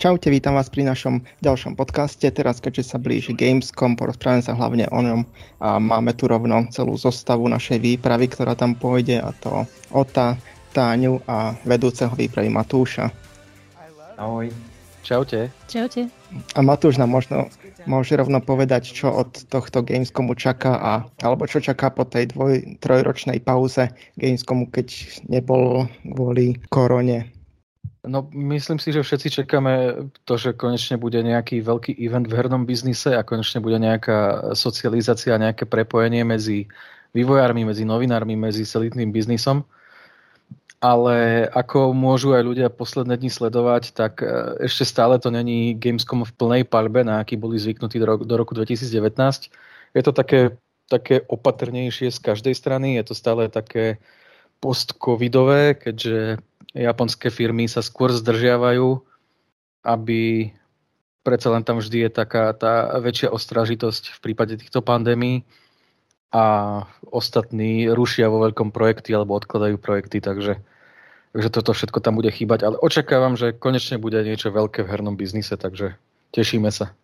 [0.00, 2.24] Čaute, vítam vás pri našom ďalšom podcaste.
[2.32, 5.28] Teraz, keďže sa blíži Gamescom, porozprávame sa hlavne o ňom
[5.60, 10.40] a máme tu rovno celú zostavu našej výpravy, ktorá tam pôjde a to Ota,
[10.72, 13.12] Táňu a vedúceho výpravy Matúša.
[14.16, 14.48] Ahoj.
[15.04, 15.52] Čaute.
[15.68, 16.08] Čaute.
[16.56, 17.52] A Matúš nám možno
[17.84, 22.80] môže rovno povedať, čo od tohto Gamescomu čaká a, alebo čo čaká po tej dvoj,
[22.80, 24.96] trojročnej pauze Gamescomu, keď
[25.28, 27.36] nebol kvôli korone.
[28.00, 32.64] No, myslím si, že všetci čakáme to, že konečne bude nejaký veľký event v hernom
[32.64, 36.64] biznise a konečne bude nejaká socializácia, nejaké prepojenie medzi
[37.12, 39.68] vývojármi, medzi novinármi, medzi celým biznisom.
[40.80, 46.24] Ale ako môžu aj ľudia posledné dni sledovať, tak e, ešte stále to není Gamescom
[46.24, 49.52] v plnej palbe, na aký boli zvyknutí do do roku 2019.
[49.92, 50.56] Je to také,
[50.88, 54.00] také opatrnejšie z každej strany, je to stále také
[54.64, 56.40] post-covidové, keďže
[56.74, 59.02] japonské firmy sa skôr zdržiavajú,
[59.82, 60.50] aby
[61.26, 65.44] predsa len tam vždy je taká tá väčšia ostražitosť v prípade týchto pandémií
[66.30, 66.44] a
[67.10, 70.62] ostatní rušia vo veľkom projekty alebo odkladajú projekty, takže,
[71.34, 72.70] takže toto všetko tam bude chýbať.
[72.70, 75.98] Ale očakávam, že konečne bude niečo veľké v hernom biznise, takže
[76.30, 76.94] tešíme sa.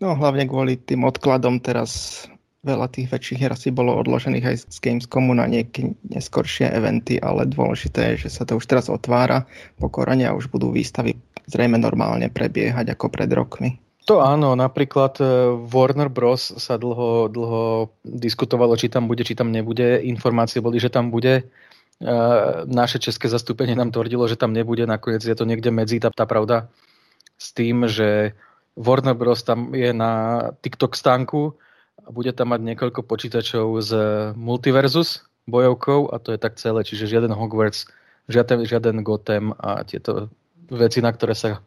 [0.00, 2.24] No hlavne kvôli tým odkladom teraz
[2.60, 7.48] veľa tých väčších hier asi bolo odložených aj z Gamescomu na nejaké neskoršie eventy, ale
[7.48, 9.48] dôležité je, že sa to už teraz otvára
[9.80, 11.16] pokorane a už budú výstavy
[11.50, 13.70] zrejme normálne prebiehať ako pred rokmi.
[14.08, 15.24] To áno, napríklad e,
[15.70, 16.54] Warner Bros.
[16.56, 20.02] sa dlho, dlho diskutovalo, či tam bude, či tam nebude.
[20.02, 21.44] Informácie boli, že tam bude.
[22.00, 22.12] E,
[22.64, 24.88] naše české zastúpenie nám tvrdilo, že tam nebude.
[24.88, 26.72] Nakoniec je to niekde medzi, tá, tá pravda,
[27.36, 28.34] s tým, že
[28.74, 29.44] Warner Bros.
[29.44, 31.54] tam je na TikTok stánku,
[32.10, 33.90] a bude tam mať niekoľko počítačov z
[34.34, 37.86] Multiversus bojovkou a to je tak celé, čiže žiaden Hogwarts,
[38.26, 40.26] žiaden, žiaden Gotham a tieto
[40.74, 41.62] veci, na ktoré sa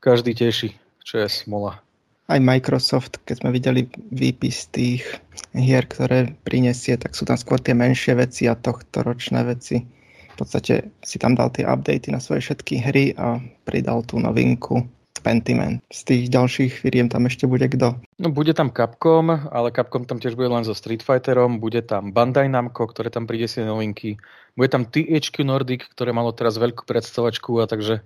[0.00, 0.72] každý teší,
[1.04, 1.84] čo je smola.
[2.32, 5.04] Aj Microsoft, keď sme videli výpis tých
[5.52, 9.84] hier, ktoré prinesie, tak sú tam skôr tie menšie veci a tohto ročné veci.
[10.32, 13.36] V podstate si tam dal tie updaty na svoje všetky hry a
[13.68, 14.88] pridal tú novinku
[15.22, 15.78] Pentiment.
[15.88, 17.96] Z tých ďalších firiem tam ešte bude kto?
[18.18, 22.10] No bude tam Capcom, ale Capcom tam tiež bude len so Street Fighterom, bude tam
[22.10, 24.18] Bandai Namco, ktoré tam príde si novinky,
[24.58, 28.02] bude tam THQ Nordic, ktoré malo teraz veľkú predstavačku a takže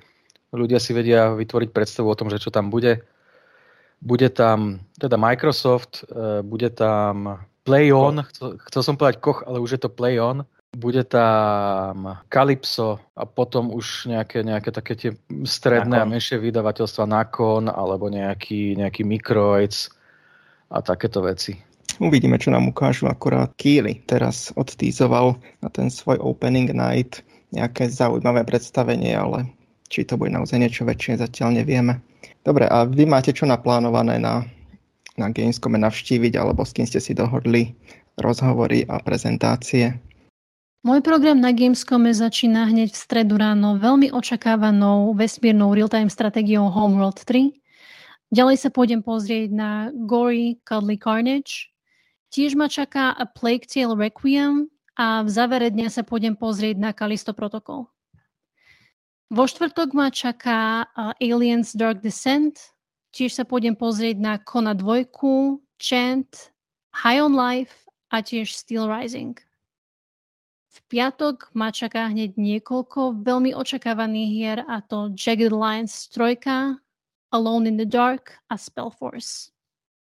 [0.53, 3.03] ľudia si vedia vytvoriť predstavu o tom, že čo tam bude.
[4.05, 9.75] Bude tam teda Microsoft, e, bude tam PlayOn, chcel, chcel som povedať Koch, ale už
[9.75, 15.11] je to PlayOn, bude tam Calypso a potom už nejaké, nejaké také tie
[15.49, 16.05] stredné Nakon.
[16.05, 19.89] a menšie vydavateľstva Nakon alebo nejaký, nejaký Microids
[20.69, 21.57] a takéto veci.
[21.97, 23.09] Uvidíme, čo nám ukážu.
[23.09, 27.25] Akurát Keely teraz odtízoval na ten svoj opening night
[27.57, 29.49] nejaké zaujímavé predstavenie, ale
[29.89, 32.05] či to bude naozaj niečo väčšie, zatiaľ nevieme.
[32.45, 34.45] Dobre, a vy máte čo naplánované na,
[35.17, 37.73] na Gamescome navštíviť, alebo s kým ste si dohodli
[38.21, 39.97] rozhovory a prezentácie?
[40.85, 47.25] Môj program na Gamescome začína hneď v stredu ráno veľmi očakávanou vesmírnou real-time stratégiou Homeworld
[47.25, 47.57] 3.
[48.35, 51.73] Ďalej sa pôjdem pozrieť na Gory Cuddly Carnage.
[52.29, 56.91] Tiež ma čaká A Plague Tale Requiem a v závere dňa sa pôjdem pozrieť na
[56.93, 57.89] Kalisto Protocol.
[59.33, 60.87] Vo štvrtok ma čaká
[61.19, 62.77] Aliens Dark Descent.
[63.17, 65.09] Tiež sa pôjdem pozrieť na Kona 2,
[65.83, 66.31] Chant,
[66.95, 69.35] High on Life a tiež Steel Rising.
[70.87, 76.79] Piatok ma čaká hneď niekoľko veľmi očakávaných hier a to Jagged Alliance 3,
[77.35, 79.51] Alone in the Dark a Spellforce.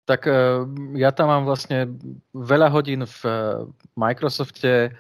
[0.07, 0.63] Tak uh,
[0.95, 1.91] ja tam mám vlastne
[2.31, 3.67] veľa hodín v uh,
[3.99, 4.95] Microsofte,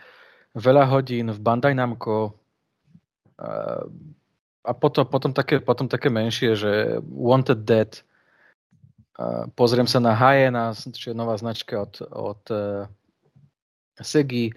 [0.59, 2.34] veľa hodín v Bandai Namco
[3.39, 3.87] uh,
[4.66, 8.03] a potom, potom, také, potom také menšie, že Wanted Dead.
[9.55, 12.43] Pozriem sa na Hyena, čo je nová značka od, od
[13.99, 14.53] Segi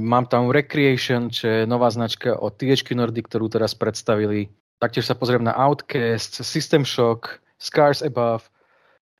[0.00, 4.52] Mám tam Recreation, čo je nová značka od THQ Nordic, ktorú teraz predstavili.
[4.76, 8.44] Taktiež sa pozriem na Outcast, System Shock, Scars Above,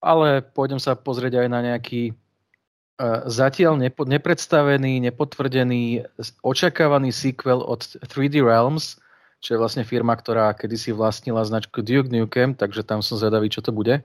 [0.05, 6.07] ale pôjdem sa pozrieť aj na nejaký uh, zatiaľ nepo, nepredstavený, nepotvrdený,
[6.45, 9.01] očakávaný sequel od 3D Realms,
[9.41, 13.65] čo je vlastne firma, ktorá kedysi vlastnila značku Duke Nukem, takže tam som zvedavý, čo
[13.65, 14.05] to bude.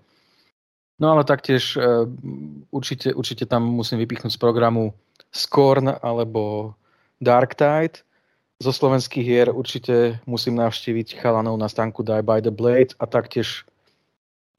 [0.97, 2.07] No ale taktiež uh,
[2.73, 4.95] určite, určite tam musím vypichnúť z programu
[5.33, 6.73] Scorn alebo
[7.17, 8.05] Dark Tide.
[8.61, 13.67] Zo slovenských hier určite musím navštíviť chalanov na stánku Die by the Blade a taktiež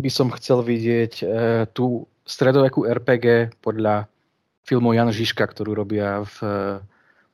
[0.02, 1.24] by som chcel vidieť e,
[1.70, 4.10] tú stredovekú RPG podľa
[4.66, 6.50] filmu Jan Žižka, ktorú robia v e,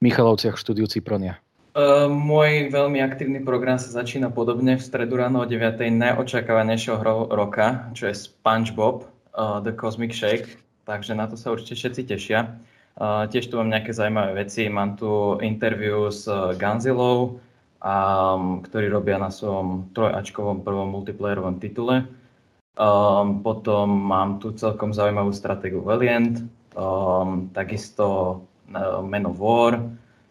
[0.04, 1.40] Michalovciach v štúdiu Cipronia.
[1.70, 5.78] Uh, môj veľmi aktívny program sa začína podobne v stredu ráno o 9.
[5.78, 9.06] najočakávanejšieho hro- roka, čo je SpongeBob
[9.38, 12.58] uh, The Cosmic Shake, takže na to sa určite všetci tešia.
[13.00, 16.28] Tiež tu mám nejaké zaujímavé veci, mám tu interview s
[16.60, 17.40] Ganzilou,
[17.80, 22.04] um, ktorí robia na svojom trojačkovom prvom multiplayerovom titule.
[22.76, 26.44] Um, potom mám tu celkom zaujímavú stratégiu Valiant,
[26.76, 28.04] um, takisto
[28.68, 29.80] uh, Man of War,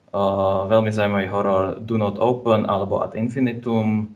[0.10, 4.10] Uh, veľmi zaujímavý horor Do Not Open alebo Ad Infinitum,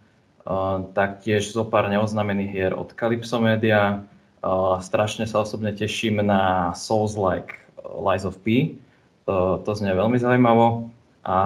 [0.49, 4.01] uh, taktiež zo pár neoznamených hier od Calypso Media.
[4.41, 8.79] Uh, strašne sa osobne teším na Souls-like Lies of P.
[9.27, 10.91] To, to znie veľmi zaujímavo.
[11.23, 11.37] A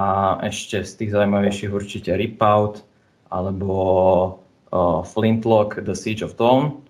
[0.42, 2.82] ešte z tých zaujímavejších určite Rip Out
[3.30, 3.76] alebo
[4.74, 6.82] uh, Flintlock The Siege of Dawn.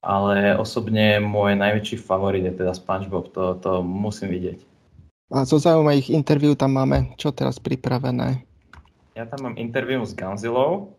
[0.00, 4.64] Ale osobne môj najväčší favorit je teda SpongeBob, to, to musím vidieť.
[5.30, 8.42] A zo zaujímavých interviú tam máme čo teraz pripravené?
[9.12, 10.96] Ja tam mám interviu s Ganzilou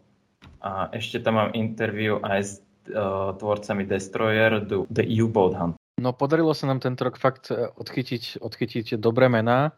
[0.62, 2.52] a ešte tam mám interviu aj s
[2.94, 5.81] uh, tvorcami Destroyer, the U-Boat Hunt.
[6.02, 9.78] No podarilo sa nám tento rok fakt e, odchytiť, odchytiť dobré mená.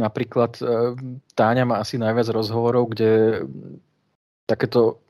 [0.00, 0.96] Napríklad uh,
[1.36, 3.44] Táňa má asi najviac rozhovorov, kde
[4.48, 5.04] takéto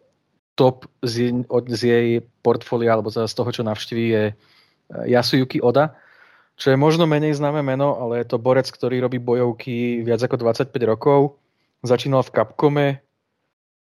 [0.58, 2.08] top z, z jej
[2.42, 4.24] portfólia alebo z toho, čo navštíví, je
[5.06, 5.94] Yasuyuki Oda,
[6.58, 10.36] čo je možno menej známe meno, ale je to borec, ktorý robí bojovky viac ako
[10.36, 11.40] 25 rokov.
[11.82, 12.86] Začínal v Capcome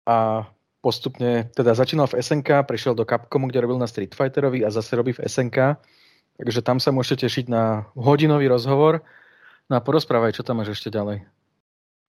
[0.06, 0.46] a
[0.80, 4.96] postupne, teda začínal v SNK, prešiel do Capcomu, kde robil na Street Fighterovi a zase
[4.96, 5.76] robí v SNK.
[6.42, 9.06] Takže tam sa môžete tešiť na hodinový rozhovor.
[9.70, 11.22] No a porozprávaj, čo tam máš ešte ďalej.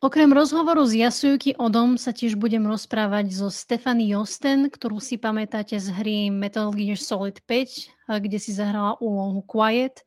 [0.02, 5.78] Okrem rozhovoru s Yasuyuki Odom sa tiež budem rozprávať so Stefany Josten, ktorú si pamätáte
[5.78, 10.02] z hry Metal Gear Solid 5, kde si zahrala úlohu Quiet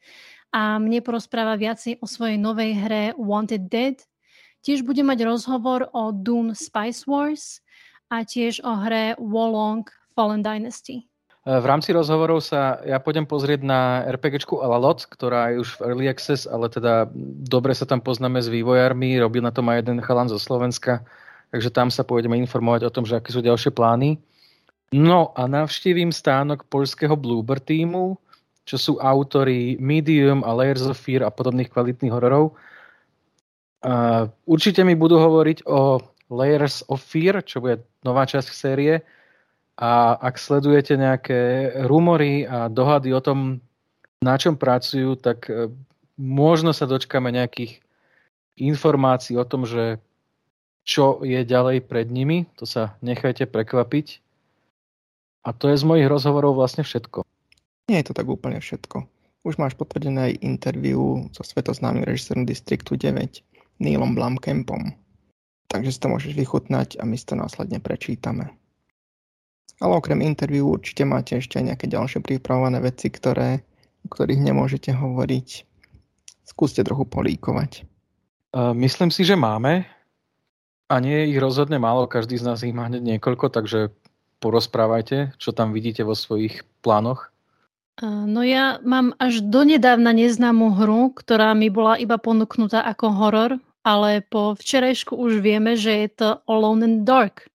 [0.51, 3.97] a mne porozpráva viacej o svojej novej hre Wanted Dead.
[4.61, 7.63] Tiež bude mať rozhovor o Dune Spice Wars
[8.11, 9.87] a tiež o hre Wolong
[10.19, 11.07] Fallen Dynasty.
[11.47, 16.07] V rámci rozhovorov sa ja pôjdem pozrieť na RPGčku Alalot, ktorá je už v Early
[16.11, 17.07] Access, ale teda
[17.47, 21.07] dobre sa tam poznáme s vývojármi, robil na tom aj jeden chalan zo Slovenska,
[21.55, 24.19] takže tam sa pôjdeme informovať o tom, že aké sú ďalšie plány.
[24.91, 28.19] No a navštívim stánok poľského Bloober týmu,
[28.67, 32.59] čo sú autory Medium a Layers of Fear a podobných kvalitných hororov.
[33.87, 38.99] Uh, určite mi budú hovoriť o Layers of Fear, čo bude nová časť série.
[39.77, 43.61] A ak sledujete nejaké rumory a dohady o tom,
[44.25, 45.69] na čom pracujú, tak uh,
[46.17, 47.85] možno sa dočkame nejakých
[48.57, 50.01] informácií o tom, že
[50.87, 52.49] čo je ďalej pred nimi.
[52.57, 54.25] To sa nechajte prekvapiť.
[55.45, 57.23] A to je z mojich rozhovorov vlastne všetko.
[57.87, 59.07] Nie je to tak úplne všetko.
[59.47, 63.47] Už máš potvrdené aj interviu so svetoznámym režisérom Distriktu 9,
[63.79, 64.91] Neilom Blomkampom.
[65.71, 68.51] Takže si to môžeš vychutnať a my si to následne prečítame.
[69.81, 73.61] Ale okrem interviu určite máte ešte aj nejaké ďalšie pripravované veci, ktoré,
[74.05, 75.49] o ktorých nemôžete hovoriť.
[76.49, 77.85] Skúste trochu políkovať.
[78.57, 79.85] Uh, myslím si, že máme.
[80.87, 83.91] A nie je ich rozhodne málo, každý z nás ich má hneď niekoľko, takže
[84.39, 87.35] porozprávajte, čo tam vidíte vo svojich plánoch.
[88.05, 93.51] No ja mám až donedávna neznámú hru, ktorá mi bola iba ponúknutá ako horor,
[93.81, 97.49] ale po včerajšku už vieme, že je to Alone in Dark.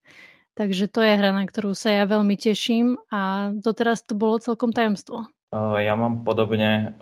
[0.52, 4.68] Takže to je hra, na ktorú sa ja veľmi teším a doteraz to bolo celkom
[4.68, 5.24] tajomstvo.
[5.56, 6.92] Ja mám podobne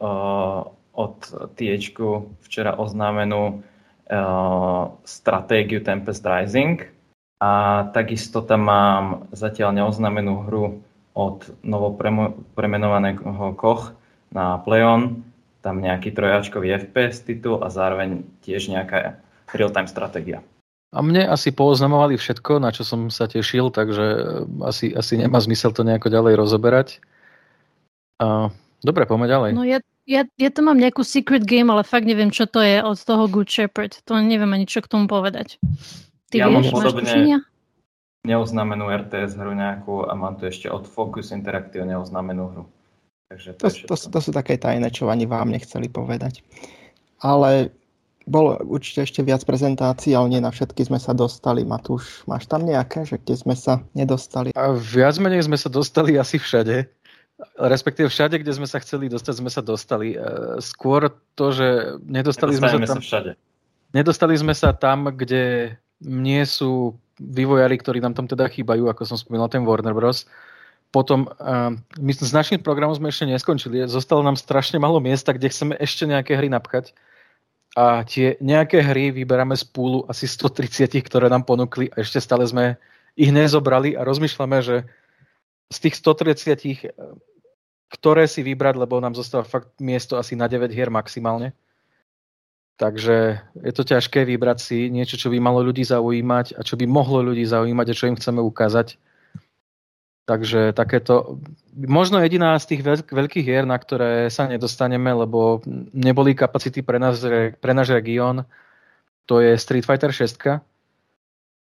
[0.95, 1.17] od
[1.59, 1.99] TH
[2.47, 3.63] včera oznámenú
[5.03, 6.83] stratégiu Tempest Rising
[7.43, 10.83] a takisto tam mám zatiaľ neoznámenú hru
[11.15, 13.95] od novopremenovaného Koch
[14.31, 15.27] na Pleon,
[15.63, 19.19] tam nejaký trojačkový FPS titul a zároveň tiež nejaká
[19.51, 20.43] real-time stratégia.
[20.91, 25.39] A mne asi pooznamovali všetko, na čo som sa tešil, takže eh, asi, asi nemá
[25.39, 26.89] zmysel to nejako ďalej rozoberať.
[28.21, 28.51] A,
[28.83, 29.51] dobre, poďme ďalej.
[29.55, 32.83] No ja, ja, ja tam mám nejakú secret game, ale fakt neviem, čo to je
[32.83, 34.03] od toho Good Shepherd.
[34.11, 35.57] To neviem ani čo k tomu povedať.
[36.29, 37.43] Ty ja vieš, mám podobne,
[38.27, 42.65] neoznamenú RTS hru nejakú a mám tu ešte od Focus Interactive neoznamenú hru.
[43.31, 46.43] Takže to, to, to, to sú také tajné, čo ani vám nechceli povedať.
[47.23, 47.71] Ale
[48.31, 51.67] bolo určite ešte viac prezentácií, ale nie na všetky sme sa dostali.
[51.67, 54.55] Matúš, máš tam nejaké, že kde sme sa nedostali?
[54.55, 56.87] A viac menej sme sa dostali asi všade.
[57.59, 60.15] Respektíve všade, kde sme sa chceli dostať, sme sa dostali.
[60.15, 60.19] E,
[60.63, 63.03] skôr to, že nedostali sme sa tam...
[63.03, 63.31] Sa všade.
[63.91, 69.19] Nedostali sme sa tam, kde nie sú vývojári, ktorí nám tam teda chýbajú, ako som
[69.19, 70.31] spomínal, ten Warner Bros.
[70.95, 73.83] Potom uh, my s našim programom sme ešte neskončili.
[73.91, 76.95] Zostalo nám strašne malo miesta, kde chceme ešte nejaké hry napchať.
[77.79, 82.43] A tie nejaké hry vyberáme z púlu asi 130, ktoré nám ponúkli a ešte stále
[82.43, 82.75] sme
[83.15, 84.77] ich nezobrali a rozmýšľame, že
[85.71, 86.91] z tých 130,
[87.91, 91.55] ktoré si vybrať, lebo nám zostáva fakt miesto asi na 9 hier maximálne.
[92.81, 96.89] Takže je to ťažké vybrať si niečo, čo by malo ľudí zaujímať a čo by
[96.89, 98.97] mohlo ľudí zaujímať a čo im chceme ukázať.
[100.31, 101.43] Takže takéto,
[101.75, 105.59] možno jediná z tých veľk, veľkých hier, na ktoré sa nedostaneme, lebo
[105.91, 107.19] neboli kapacity pre, nás,
[107.59, 108.47] pre náš región,
[109.27, 110.63] to je Street Fighter 6,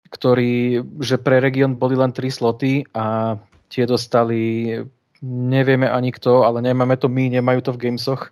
[0.07, 3.35] ktorý, že pre región boli len 3 sloty a
[3.67, 4.71] tie dostali,
[5.19, 8.31] nevieme ani kto, ale nemáme to my, nemajú to v gamesoch.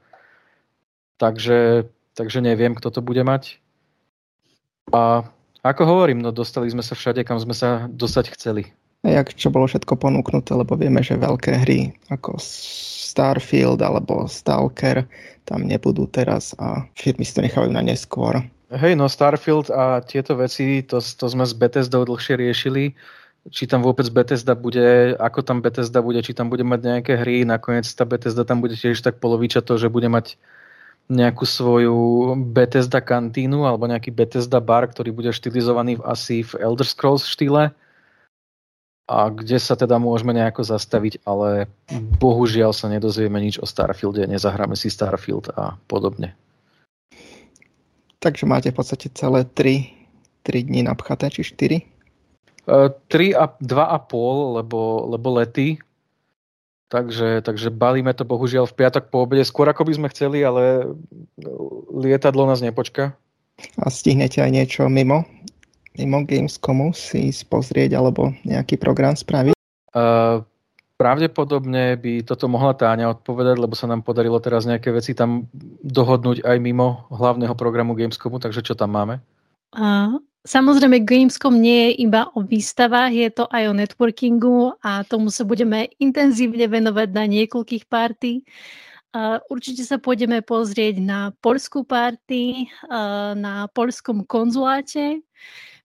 [1.19, 3.59] Takže, takže neviem, kto to bude mať.
[4.95, 5.27] A
[5.59, 9.65] ako hovorím, no dostali sme sa všade, kam sme sa dostať chceli jak čo bolo
[9.65, 15.09] všetko ponúknuté, lebo vieme, že veľké hry ako Starfield alebo Stalker
[15.43, 18.45] tam nebudú teraz a firmy si to nechávajú na neskôr.
[18.71, 22.95] Hej, no Starfield a tieto veci, to, to sme s Bethesda dlhšie riešili,
[23.51, 27.43] či tam vôbec Bethesda bude, ako tam Bethesda bude, či tam bude mať nejaké hry,
[27.43, 30.39] nakoniec tá Bethesda tam bude tiež tak poloviča to, že bude mať
[31.11, 37.27] nejakú svoju Bethesda kantínu alebo nejaký Bethesda bar, ktorý bude štilizovaný asi v Elder Scrolls
[37.27, 37.75] štýle
[39.11, 41.67] a kde sa teda môžeme nejako zastaviť, ale
[42.15, 46.31] bohužiaľ sa nedozvieme nič o Starfielde, nezahráme si Starfield a podobne.
[48.23, 49.91] Takže máte v podstate celé 3,
[50.47, 51.83] 3 dní napchaté, či 4?
[52.71, 54.79] Uh, 3 a 2,5, lebo,
[55.11, 55.83] lebo lety.
[56.87, 60.91] Takže, takže balíme to bohužiaľ v piatok po obede, skôr ako by sme chceli, ale
[61.91, 63.15] lietadlo nás nepočka.
[63.79, 65.23] A stihnete aj niečo mimo
[65.99, 69.55] mimo Gamescomu si pozrieť alebo nejaký program spraviť?
[69.91, 70.45] Uh,
[70.95, 75.49] pravdepodobne by toto mohla Táňa odpovedať, lebo sa nám podarilo teraz nejaké veci tam
[75.81, 79.17] dohodnúť aj mimo hlavného programu Gamescomu, takže čo tam máme?
[79.73, 85.33] Uh, samozrejme Gamescom nie je iba o výstavách, je to aj o networkingu a tomu
[85.33, 88.45] sa budeme intenzívne venovať na niekoľkých party.
[89.11, 95.19] Uh, určite sa pôjdeme pozrieť na polskú party, uh, na polskom konzuláte,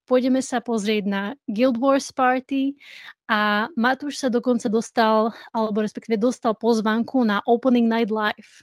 [0.07, 2.79] Pôjdeme sa pozrieť na Guild Wars Party
[3.27, 8.63] a Matúš sa dokonca dostal, alebo respektíve dostal pozvanku na Opening Night Live.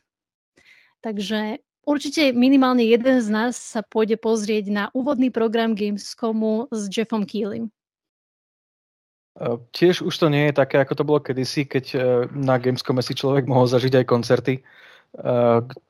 [1.04, 7.28] Takže určite minimálne jeden z nás sa pôjde pozrieť na úvodný program Gamescomu s Jeffom
[7.28, 7.68] Keelym.
[9.76, 11.98] Tiež už to nie je také, ako to bolo kedysi, keď e,
[12.38, 14.62] na Gamescome si človek mohol zažiť aj koncerty.
[14.62, 14.64] E,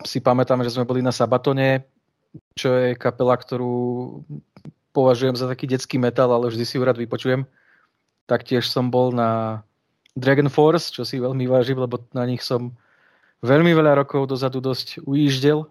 [0.07, 1.83] si pamätám, že sme boli na Sabatone,
[2.55, 4.23] čo je kapela, ktorú
[4.93, 7.43] považujem za taký detský metal, ale vždy si ju rád vypočujem.
[8.29, 9.61] Taktiež som bol na
[10.13, 12.71] Dragon Force, čo si veľmi vážim, lebo na nich som
[13.43, 15.67] veľmi veľa rokov dozadu dosť ujíždel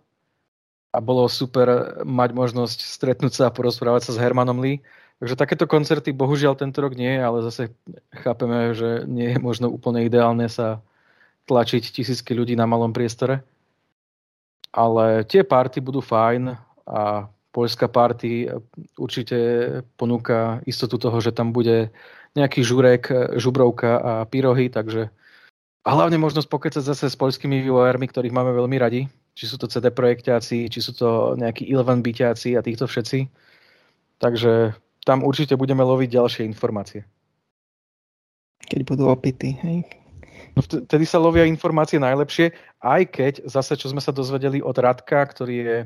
[0.93, 4.85] a bolo super mať možnosť stretnúť sa a porozprávať sa s Hermanom Lee.
[5.23, 7.73] Takže takéto koncerty bohužiaľ tento rok nie, ale zase
[8.13, 10.83] chápeme, že nie je možno úplne ideálne sa
[11.47, 13.41] tlačiť tisícky ľudí na malom priestore.
[14.75, 18.49] Ale tie party budú fajn a poľská party
[18.97, 19.37] určite
[20.01, 21.93] ponúka istotu toho, že tam bude
[22.33, 25.13] nejaký žurek, žubrovka a pyrohy, takže
[25.83, 29.11] a hlavne možnosť pokecať zase s poľskými vývojármi, ktorých máme veľmi radi.
[29.35, 33.27] Či sú to CD projekťáci, či sú to nejakí Ilvan byťáci a týchto všetci.
[34.23, 37.03] Takže tam určite budeme loviť ďalšie informácie.
[38.63, 39.83] Keď budú opity, hej?
[40.55, 45.27] No vtedy sa lovia informácie najlepšie, aj keď zase, čo sme sa dozvedeli od Radka,
[45.27, 45.77] ktorý je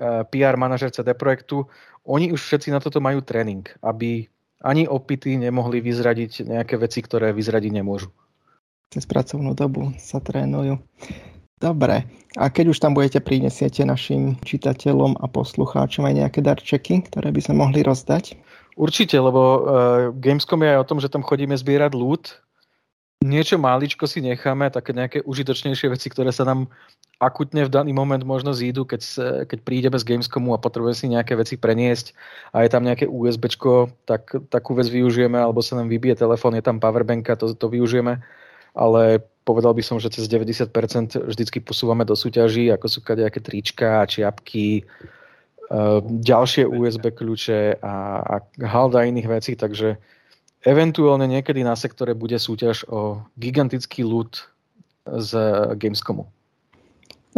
[0.00, 1.64] PR manažer CD Projektu,
[2.04, 4.28] oni už všetci na toto majú tréning, aby
[4.60, 8.12] ani opity nemohli vyzradiť nejaké veci, ktoré vyzradiť nemôžu.
[8.92, 10.78] Cez pracovnú dobu sa trénujú.
[11.56, 12.04] Dobre,
[12.36, 17.40] a keď už tam budete, prinesiete našim čitateľom a poslucháčom aj nejaké darčeky, ktoré by
[17.40, 18.36] sme mohli rozdať?
[18.76, 19.60] Určite, lebo uh,
[20.12, 22.44] Gamescom je aj o tom, že tam chodíme zbierať loot.
[23.24, 26.68] Niečo máličko si necháme, také nejaké užitočnejšie veci, ktoré sa nám
[27.16, 29.00] akutne v daný moment možno zídu, keď,
[29.48, 32.12] keď prídeme z Gamescomu a potrebujeme si nejaké veci preniesť
[32.52, 33.48] a je tam nejaké USB,
[34.04, 38.20] tak takú vec využijeme, alebo sa nám vybije telefón, je tam powerbanka, to, to využijeme,
[38.76, 40.68] ale povedal by som, že cez 90%
[41.16, 44.84] vždycky posúvame do súťaží, ako sú nejaké trička, čiapky,
[45.72, 49.96] uh, ďalšie USB kľúče a, a halda iných vecí, takže
[50.66, 54.50] eventuálne niekedy na sektore bude súťaž o gigantický loot
[55.06, 55.38] z
[55.78, 56.26] Gamescomu.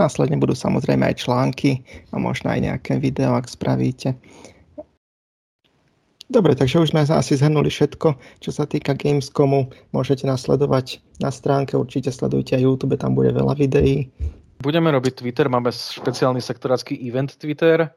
[0.00, 4.16] Následne budú samozrejme aj články a možno aj nejaké video, ak spravíte.
[6.28, 9.72] Dobre, takže už sme asi zhrnuli všetko, čo sa týka Gamescomu.
[9.96, 14.12] Môžete nás sledovať na stránke, určite sledujte aj YouTube, tam bude veľa videí.
[14.60, 17.88] Budeme robiť Twitter, máme špeciálny sektorácky event Twitter,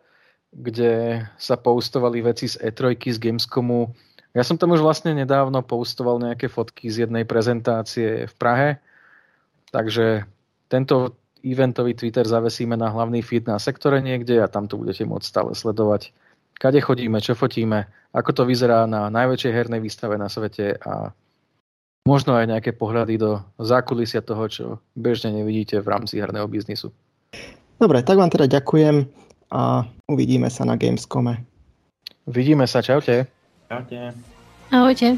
[0.52, 3.92] kde sa postovali veci z E3, z Gamescomu.
[4.32, 8.70] Ja som tam už vlastne nedávno postoval nejaké fotky z jednej prezentácie v Prahe,
[9.76, 10.24] takže
[10.72, 15.26] tento eventový Twitter zavesíme na hlavný feed na sektore niekde a tam to budete môcť
[15.26, 16.16] stále sledovať,
[16.62, 21.10] kade chodíme, čo fotíme, ako to vyzerá na najväčšej hernej výstave na svete a
[22.06, 26.94] možno aj nejaké pohľady do zákulisia toho, čo bežne nevidíte v rámci herného biznisu.
[27.82, 29.10] Dobre, tak vám teda ďakujem
[29.50, 31.42] a uvidíme sa na Gamescome.
[32.30, 33.26] Vidíme sa, čaute.
[33.72, 34.14] 聊天，
[34.70, 35.18] 那我先。